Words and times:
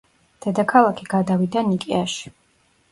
დედაქალაქი 0.45 1.05
გადავიდა 1.13 1.65
ნიკეაში. 1.71 2.37